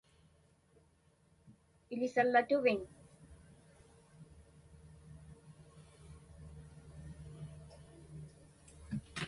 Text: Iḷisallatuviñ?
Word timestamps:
Iḷisallatuviñ? 1.93 2.79